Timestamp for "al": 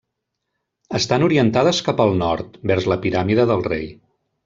2.07-2.17